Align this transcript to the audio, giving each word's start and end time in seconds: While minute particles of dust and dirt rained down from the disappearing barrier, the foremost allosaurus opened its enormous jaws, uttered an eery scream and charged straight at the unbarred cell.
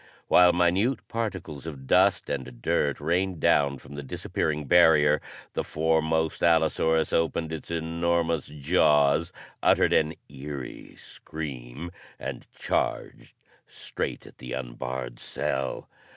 While 0.29 0.51
minute 0.51 1.07
particles 1.07 1.67
of 1.67 1.85
dust 1.85 2.27
and 2.27 2.59
dirt 2.59 2.99
rained 2.99 3.39
down 3.39 3.77
from 3.77 3.93
the 3.93 4.01
disappearing 4.01 4.65
barrier, 4.65 5.21
the 5.53 5.63
foremost 5.63 6.41
allosaurus 6.41 7.13
opened 7.13 7.53
its 7.53 7.69
enormous 7.69 8.47
jaws, 8.47 9.31
uttered 9.61 9.93
an 9.93 10.15
eery 10.27 10.95
scream 10.97 11.91
and 12.17 12.47
charged 12.51 13.35
straight 13.67 14.25
at 14.25 14.39
the 14.39 14.53
unbarred 14.53 15.19
cell. 15.19 15.87